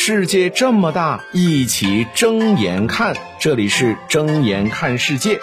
[0.00, 3.16] 世界这么大，一起睁眼看。
[3.40, 5.40] 这里是睁眼看世界。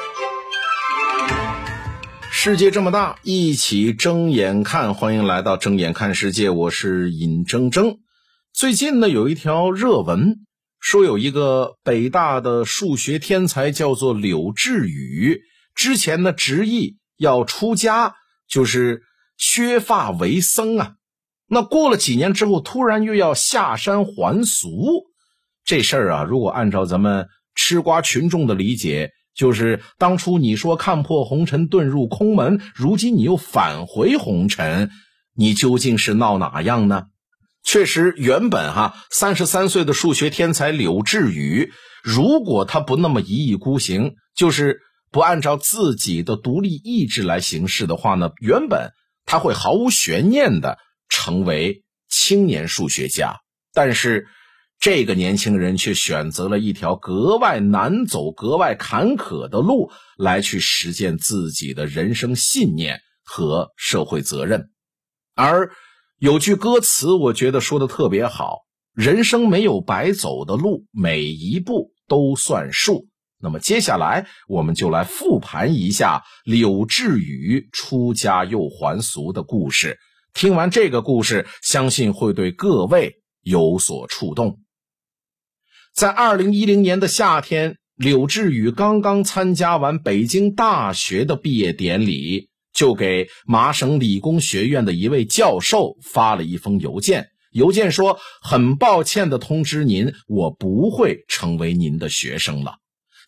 [2.32, 4.94] 世界这么大，一起睁眼看。
[4.94, 7.98] 欢迎来到睁眼看世界，我是尹铮铮。
[8.54, 10.38] 最近呢，有一条热文
[10.80, 15.42] 说，有一个北大的数学天才叫做柳智宇，
[15.76, 18.16] 之前呢执意要出家，
[18.48, 19.04] 就是
[19.38, 20.94] 削发为僧啊。
[21.48, 25.04] 那过了几年之后，突然又要下山还俗，
[25.64, 34.90] 这事儿啊，如果按照咱们吃瓜群众的理解，就是当初你说看破红尘遁入空门，如今你又返回红尘，
[35.36, 37.04] 你究竟是闹哪样呢？
[37.64, 41.72] 确实，原本哈三十三岁的数学天才柳智宇，
[42.04, 44.82] 如果他不那么一意孤行，就是
[45.12, 48.92] 不按照自己的独立意志来行事的话呢，原本
[49.26, 50.80] 他会毫无悬念的。
[51.26, 53.40] 成为青年数学家，
[53.74, 54.28] 但是
[54.80, 64.70] 这个年轻人却选择了一条格外难走、格外坎坷的路来去实践自己的人生信念和社会责任。
[65.34, 65.72] 而
[66.20, 68.60] 有句歌词，我觉得说的特别好
[68.94, 73.08] ：“人生没有白走的路，每一步都算数。”
[73.42, 79.98] 那么接下来，我们就来复盘一下柳智宇出家又还俗的故事。
[80.36, 84.60] 听完这个故事，相信会对各位有所触动。
[85.94, 97.30] 在二零一零年的夏天，柳智宇刚刚参加完北京大学的毕业典礼，就给麻省理工学院的一位教授发了一封邮件。
[97.54, 102.80] 邮件说：“很抱歉的通知您，我不会成为您的学生了。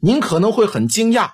[0.02, 1.30] 您可能会很惊讶，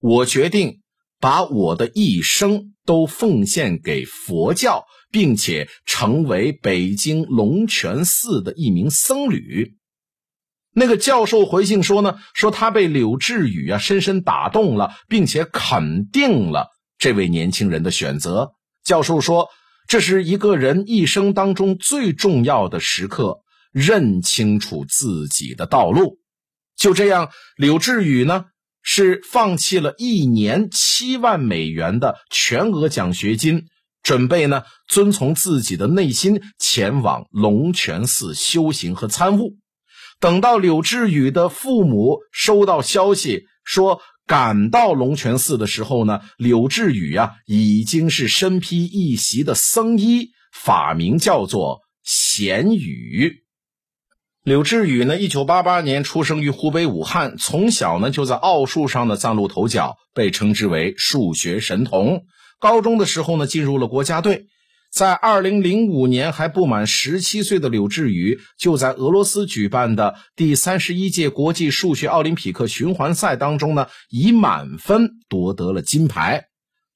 [0.00, 0.80] 我决定
[1.20, 9.74] 把我的一生都奉献给佛教。”并且成为北京龙泉寺的一名僧侣。
[10.74, 16.68] 那个教授回信说呢，说他被柳智宇啊深深打动了，并且肯定了
[16.98, 18.52] 这位年轻人的选择。
[18.84, 19.48] 教授说，
[19.88, 23.38] 这是一个人一生当中最重要的时刻，
[23.72, 26.18] 认清楚自己的道路。
[26.76, 28.44] 就这样，柳智宇呢
[28.82, 33.64] 是放弃了一年七万美元的全额奖学金。
[34.08, 39.58] 准备呢，遵从自己的内心前往龙泉寺修行和参悟。
[40.18, 53.44] 等到柳智宇的父母收到消息说赶到龙泉寺的时候呢，柳智宇啊已经是身披一袭的僧衣，法名叫做贤宇。
[54.42, 62.22] 柳智宇呢，一九八八年出生于湖北武汉，从小呢就在奥数上的崭露头角，被称之为数学神童。
[62.60, 64.46] 高中的时候呢，进入了国家队。
[64.90, 76.44] 在二零零五年还不满十七岁的柳智宇，就在俄罗斯举办的第三十一届国际数学奥林匹克循环赛当中呢，以满分夺得了金牌。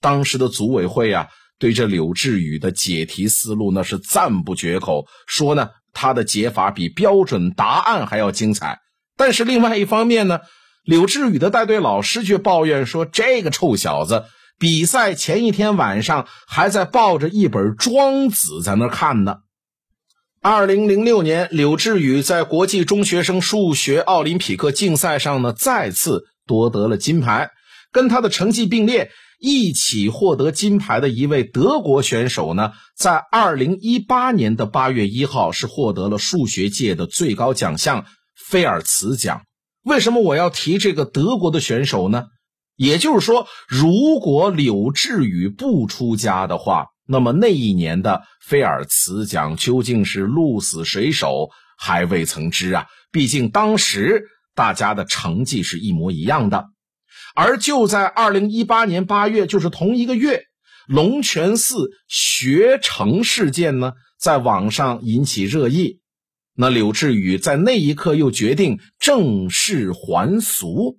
[0.01, 1.28] 当时的组委会啊，
[1.59, 8.78] 对这柳智宇的解题思路那是赞不绝口，说呢他的解法比标准答案还要精彩。
[9.19, 10.41] 但是另外一方面呢，
[10.83, 14.25] 柳智宇的带队老师却抱怨说：“这个臭小子。”
[14.62, 19.39] 比赛前一天晚上还在抱着一本《庄子》在那看呢。
[20.41, 27.51] 二零零六年，柳智宇在国际中学生数学奥林匹克竞赛上呢，再次夺得了金牌。
[27.91, 38.06] 跟他的成绩并列，一起获得金牌的一位德国选手呢，在二零一八年的八月一号是获得了数学界的最高奖项
[38.37, 39.43] 菲尔茨奖。
[39.83, 42.27] 为什么我要提这个德国的选手呢？
[42.82, 52.87] 也就是说，如果柳智宇不出家的话，那么那一年的菲尔茨奖究竟是鹿死谁手，还未曾知啊！
[53.12, 54.25] 毕竟当时
[54.56, 56.71] 大家的成绩是一模一样的。
[57.37, 60.42] 而就在二零一八年八月，就是同一个月，
[60.88, 66.00] 龙泉寺学成事件呢，在网上引起热议。
[66.56, 70.98] 那柳智宇在那一刻又决定正式还俗。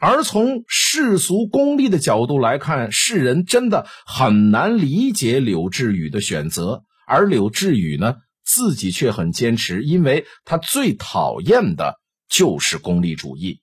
[0.00, 6.82] 而从世俗功利的角度来看，世人真的很难理解柳智宇的选择。
[7.06, 11.96] 而柳智宇呢，自己却很坚持，因为他最讨厌的
[12.28, 13.60] 就是功利主义。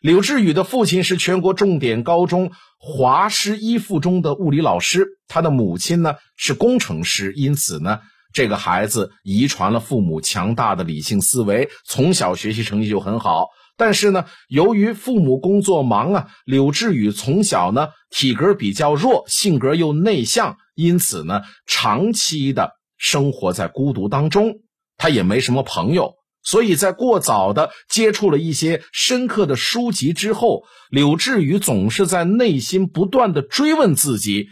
[0.00, 8.00] 柳智宇的父亲是全国重点高中华师一附中的物理老师，他的母亲呢是工程师，因此呢，
[8.32, 13.46] 这个孩子遗传了父母强大的理性思维，从小学习成绩就很好。
[13.76, 24.60] 但是呢，由于父母工作忙啊，柳智宇从小呢体格比较弱，性格又内向，因此呢长期的生活在孤独当中。
[24.96, 34.48] 他也没什么朋友，所以在过早的接触了一些深刻的书籍之后，柳智宇总是在内心不断的追问自己：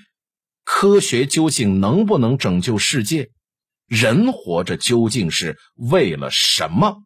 [0.65, 3.31] 科学究竟能不能拯救世界？
[3.87, 6.99] 人活着究竟是为了什么？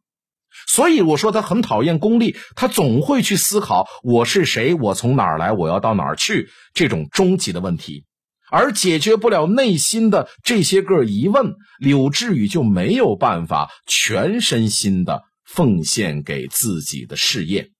[0.68, 8.04] 所以我说他很讨厌功利，他总会去思考我是谁，我从哪儿来，我要到哪儿去这种终极的问题，
[8.50, 17.70] 而解决不了内心的这些个疑问，柳智宇就没有办法全身心的奉献给自己的事业。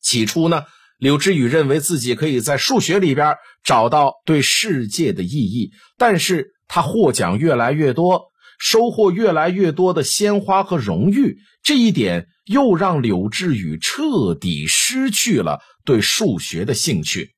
[0.00, 0.62] 起初呢，
[0.98, 3.34] 柳智宇认为自己可以在数学里边
[3.64, 8.26] 找到对世界的意义，但是他获奖越来越多。
[8.58, 17.34] 收获越来越多的鲜花和荣誉，这一点又让柳智宇彻底失去了对数学的兴趣。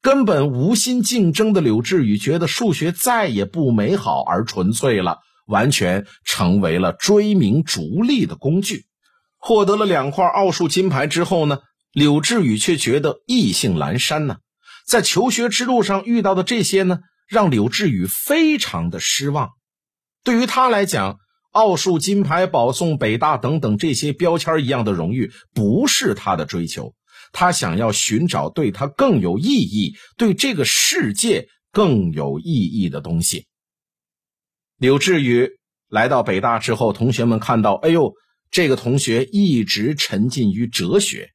[0.00, 8.86] 根本无心竞争的柳智宇觉得数学再也不美好而纯粹了，完全成为了追名逐利的工具。
[9.38, 11.58] 获得了两块奥数金牌之后呢，
[11.92, 14.36] 柳智宇却觉得意兴阑珊呢。
[14.88, 16.98] 在求学之路上遇到的这些呢，
[17.28, 19.50] 让柳智宇非常的失望。
[20.24, 21.18] 对于他来讲，
[21.50, 26.94] 奥数金牌、保送北大等等这些标签一样的荣誉，不是他的追求。
[27.32, 33.46] 他想要寻找对他更有意义、对这个世界更有意义的东西。
[34.78, 35.50] 柳智宇
[35.88, 38.12] 来到北大之后，同学们看到，哎呦，
[38.50, 41.30] 这个同学一直沉浸于哲学。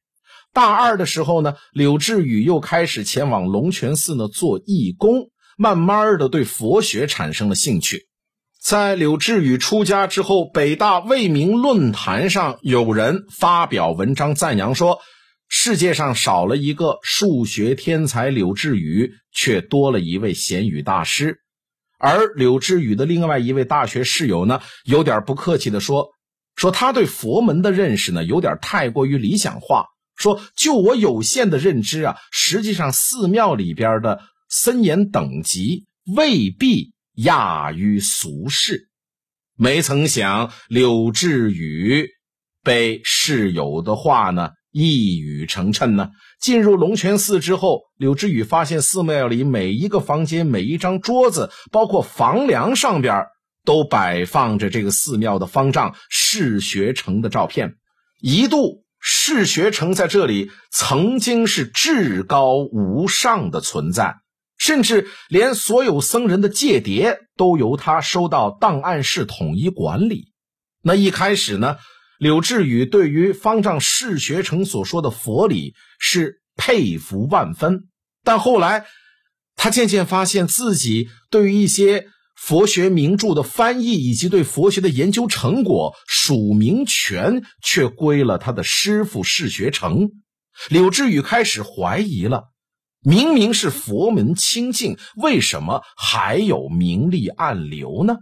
[0.52, 8.06] 大二的时候呢，柳智宇又开始前往龙泉寺呢做义工，慢慢的对佛学产生了兴趣。
[8.68, 14.98] 在柳智宇出家之后，北大未名论坛上有人发表文章赞扬说
[15.48, 21.38] ：“世界上少了一个数学天才柳智宇，却多了一位贤语大师。”
[21.98, 26.08] 而柳智宇的另外一位大学室友呢，有点不客气的说
[26.54, 29.86] ：“说他对佛门的认识呢，有点太过于理想化。
[30.14, 38.88] 说就我有限的认知啊，实际上寺庙里边的森严等级未必。”亚于俗世，
[39.56, 42.08] 没曾想柳智宇
[42.62, 46.10] 被室友的话呢一语成谶呢。
[46.40, 53.24] 进入龙泉寺之后，柳智宇发现寺庙里每一个房间、每一张桌子，包括房梁上边，
[53.64, 57.74] 都摆放着这个寺庙的方丈释学成的照片。
[58.20, 64.14] 一度释学成在这里曾经是至高无上的存在。
[64.58, 70.32] 甚至连所有僧人的戒牒都由他收到档案室统一管理。
[70.82, 71.76] 那一开始呢，
[72.18, 77.88] 柳智宇对于方丈释学成所说的佛理是佩服万分，
[78.24, 78.84] 但后来
[79.54, 90.10] 他渐渐发现自己对于一些佛学名著的翻译以及对佛学的研究成果署名权却归了他的师傅释学成。
[90.68, 92.44] 柳智宇开始怀疑了。
[93.00, 98.16] 明明是佛门清净，为什么还有名利暗流呢？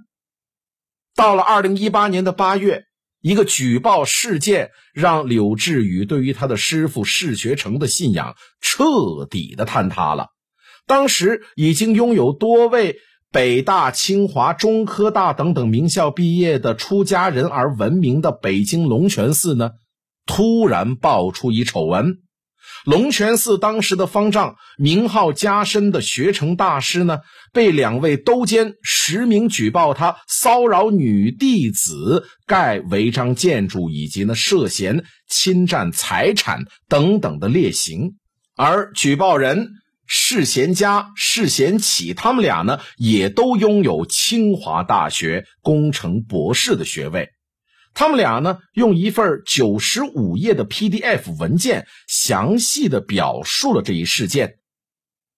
[1.14, 2.84] 到了二零一八年的八月，
[3.22, 10.28] 一个举报事件让柳智宇对于他的师傅释学成的信仰彻底的坍塌了。
[10.86, 12.98] 当时已经拥有多位
[13.32, 19.70] 北大、清华、中科大等等名校毕业的出家人而闻名的北京龙泉寺呢，
[20.26, 22.18] 突然爆出一丑闻。
[22.86, 27.18] 龙泉寺当时的方丈名号加深的学成大师呢，
[27.52, 38.14] 被两位兜监实名举报他骚扰女弟子、盖违章建筑以及呢涉嫌侵占财产等等的劣行。
[38.56, 39.70] 而举报人
[40.06, 47.30] 释贤家、释贤启他们俩呢，也都拥有清华大学工程博士的学位。
[47.98, 54.58] 他们俩呢，用一份九十五页的 PDF 文件，详细的表述了这一事件。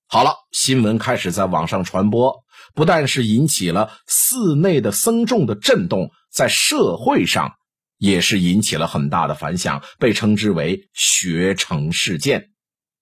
[0.09, 2.43] 好了，新闻开始在网上传播，
[2.75, 7.53] 不但是引起了寺内的僧众的震动，在社会上
[7.97, 12.51] 也是引起了很大的反响，被称之为“学成事件”。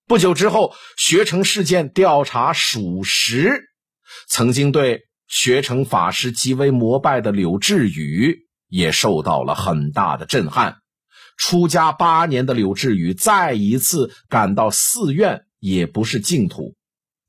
[0.06, 3.70] 不久之后，学成事件调查属实，
[4.28, 8.45] 曾经对学成法师极为膜拜的柳智宇。
[8.76, 10.76] 也受到了很大的震撼。
[11.38, 16.74] 出家八年的柳智宇再一次感到寺院也不是净土。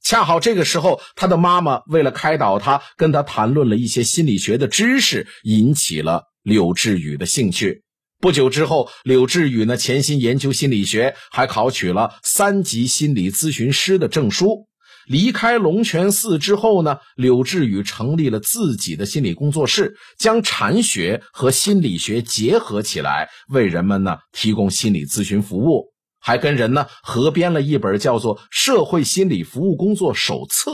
[0.01, 7.83] 恰好这个时候，他的妈妈为了开导他，跟他谈论了一些心理学的知识，引起了柳智宇的兴趣。
[8.19, 14.67] 不久之后，柳智宇呢潜心研究心理学，还考取了三级心理咨询师的证书。
[15.07, 30.71] 离开龙泉寺之后呢，柳智宇成立了自己的心理工作室，将禅学和心理学结合起来，为人们呢提供心理咨询服务，还跟人呢合编了一本叫做《社会心理服务工作手册》。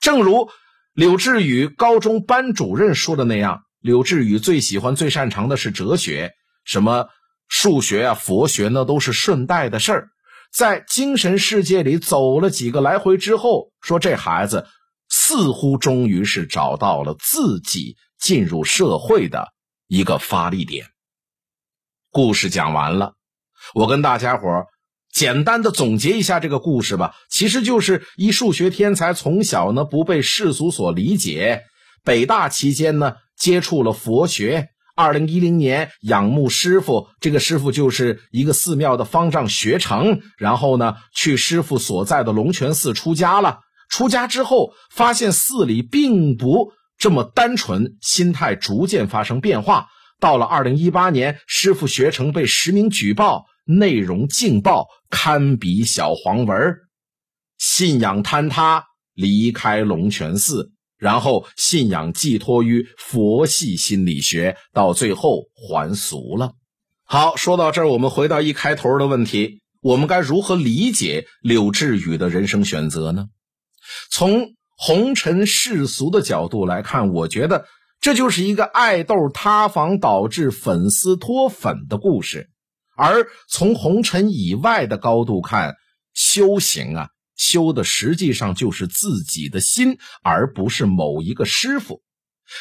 [0.00, 0.48] 正如
[0.94, 6.32] 柳智宇高中班主任说的那样，柳智宇最喜欢、最擅长的是哲学，
[6.64, 7.08] 什么
[7.48, 10.08] 数学啊、佛学那都是顺带的事儿。
[10.54, 14.68] 在精神世界里走了几个来回之后，说这孩子
[15.08, 19.48] 似乎终于是找到了自己进入社会的
[19.88, 20.86] 一个发力点。
[22.10, 23.14] 故事讲完了，
[23.74, 24.66] 我跟大家伙
[25.12, 27.16] 简单的总结一下这个故事吧。
[27.28, 31.64] 其实就是一数学天才从小呢不被世俗所理解，
[32.04, 34.68] 北大期间呢接触了佛学。
[34.96, 43.58] 二零一零年，仰慕师傅，这个师傅就是一个寺庙的方丈学成，然后呢，去师傅所在的龙泉寺出家了。
[43.90, 49.88] 出家之后，发现寺里并不这么单纯，心态逐渐发生变化。
[50.20, 56.56] 到了二零一八年，师傅学成被实名举报，内容劲爆，堪比小黄文
[57.58, 58.84] 信仰坍塌，
[59.14, 60.73] 离开龙泉寺。
[61.04, 66.52] 然后信仰寄托于佛系心理学，到最后还俗了。
[67.04, 73.26] 好，说到这儿，我们回到一开头的问题：我们该如何理解柳智宇的人生选择呢？
[74.10, 77.66] 从红尘世俗的角度来看，我觉得
[78.00, 82.44] 这就是一个爱豆塌房导致粉丝脱粉的故事；
[82.96, 85.74] 而从红尘以外的高度看，
[86.14, 87.08] 修行啊。
[87.36, 92.02] 修的实际上就是自己的心，而不是某一个师傅。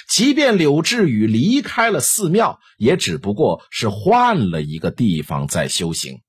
[0.10, 6.22] 即便柳智宇离开了寺庙，也只不过是换了一个地方在修行。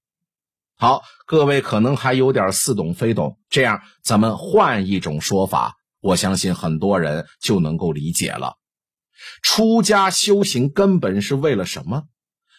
[0.76, 8.56] 好，各位可能还有点似懂非懂，这样咱们换一种说法，我相信很多人就能够理解了。
[9.40, 12.02] 出家修行根本是为了什么？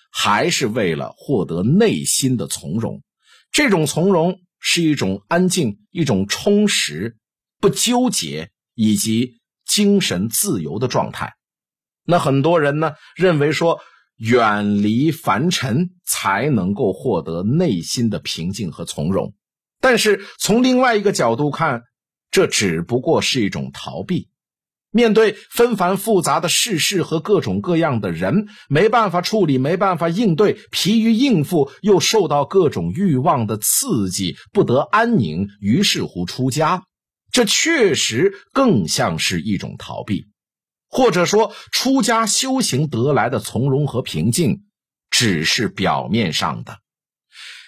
[0.09, 3.03] 还是为了获得内心的从容？
[3.51, 4.39] 这种从容。
[4.67, 7.17] 是一种安静、一种充实、
[7.61, 11.35] 不纠结以及精神自由的状态。
[12.03, 13.79] 那很多人呢认为说，
[14.17, 19.35] 远离凡尘才能够获得内心的平静和从容。
[19.79, 21.83] 但是从另外一个角度看，
[22.31, 24.29] 这只不过是一种逃避。
[24.95, 36.83] 面对纷繁复杂的世事和各种各样的人，没办法处理，没办法应对，疲于应付，又受到各种欲望的刺激，不得安宁，于是乎出家。
[37.29, 40.27] 这确实更像是一种逃避，
[40.87, 44.61] 或者说，出家修行得来的从容和平静，
[45.09, 46.77] 只是表面上的。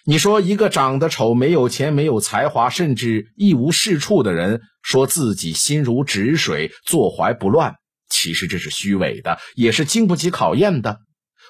[0.10, 7.76] 你说一个长得丑、没有钱、没有才华，甚至一无是处的人，说自己心如止水、坐怀不乱，
[8.10, 11.02] 其实这是虚伪的，也是经不起考验的。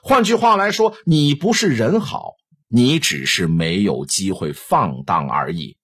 [0.01, 2.31] 换句话来说，你不是人好，
[2.67, 5.77] 你只是没有机会放荡而已。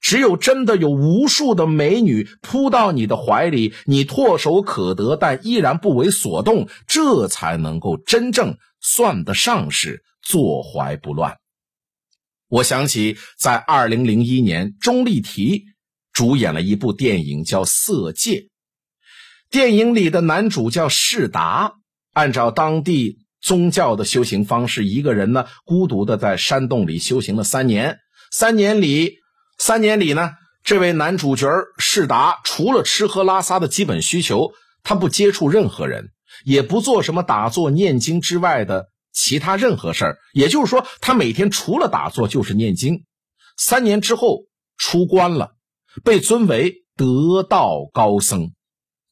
[0.00, 11.36] 只有真的有无数的美女扑到你的怀里，你唾手可得，但依然不为所动，这才能够真正算得上是坐怀不乱。
[12.48, 15.64] 我想起，在二零零一年，钟丽缇
[16.12, 18.32] 主演了一部电影，叫《色戒》。
[19.50, 21.72] 电影里的男主叫释达，
[22.12, 27.98] 按照当地宗教的修行方式，一个人呢，孤独的在山洞里修行了三年。
[28.30, 29.16] 三年里，
[29.58, 30.32] 三年里呢，
[30.62, 31.48] 这位男主角
[31.78, 36.10] 释达除了吃喝拉撒的基本需求，他不接触任何人，
[36.44, 38.88] 也不做什么打坐念经之外的。
[39.14, 43.04] 其他任何事儿，也就是说，他每天除了打坐就是念经。
[43.56, 45.52] 三年之后出关了，
[46.02, 48.52] 被尊为得道高僧。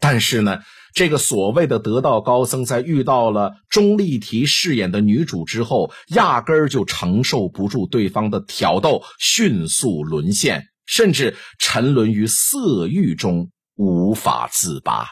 [0.00, 0.59] 但是呢，
[0.92, 15.06] 这个所谓的得道高僧，在遇到了钟丽缇饰演的女主之后，压根儿就承受不住对方的挑逗，迅速沦陷，甚至沉沦于色欲中，无法自拔。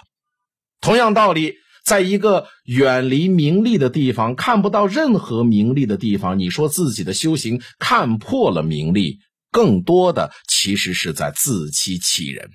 [0.80, 1.54] 同样道理。
[1.84, 9.18] 在一个远离名利的地方，看不到任何名利的地方，你说自己的修行看破了名利，
[9.50, 12.50] 更多的其实是在自欺欺人。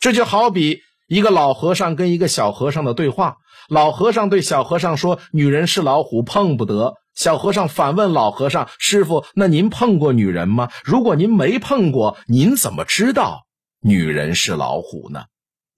[0.00, 3.36] 这就好比一个老和尚跟一个小和尚的对话，
[3.68, 10.68] 老和尚对小和尚说：“女人是老虎，碰不得。”小和尚反问老和尚：“师傅，那您碰过女人吗？
[10.84, 13.46] 如果您没碰过，您怎么知道
[13.80, 15.24] 女人是老虎呢？”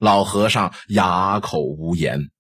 [0.00, 2.30] 老和尚哑口无言。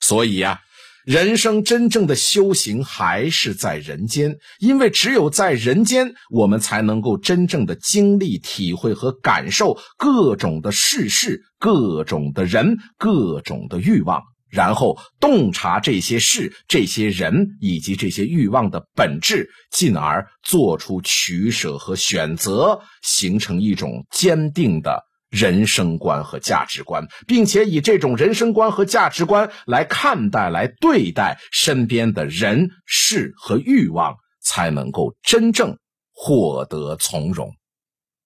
[0.00, 0.60] 所以呀，
[1.04, 25.09] 人生真正的修行还是在人间，因为只有在人间，我们才能够真正的经历、体会和感受各种的世事、各种的人、各种的欲望，然后洞察这些事、这些人以及这些欲望的本质，进而做出取舍和选择，形成一种坚定的。
[25.30, 35.78] 人生观和价值观，并且以这种人生观和价值观来看待、来对待身边的人事和欲望，才能够真正
[36.12, 37.54] 获得从容。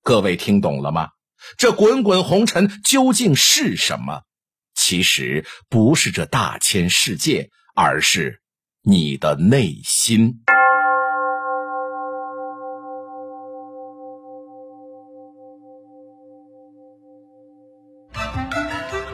[0.03, 1.11] 各位听懂了吗？
[1.59, 4.23] 这滚滚红尘究竟是什么？
[4.75, 8.41] 其实不是这大千世界，而是
[8.83, 10.41] 你的内心。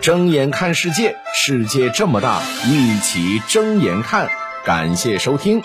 [0.01, 4.31] 睁眼看世界，世界这么大，一起睁眼看。
[4.65, 5.63] 感谢收听。